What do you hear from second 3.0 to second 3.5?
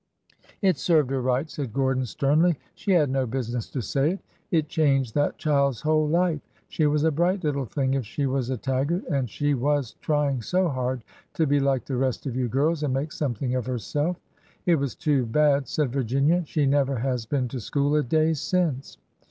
ORDER NO. 11 had no